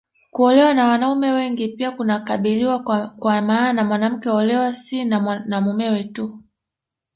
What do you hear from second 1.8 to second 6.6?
kunakubaliwa kwa maana mwanamke huolewa si na mumewe tu